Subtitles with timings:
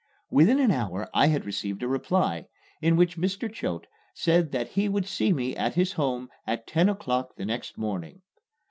[0.31, 2.47] Within an hour I had received a reply,
[2.81, 3.53] in which Mr.
[3.53, 3.85] Choate
[4.15, 8.23] said that he would see me at his home at ten o'clock the next morning.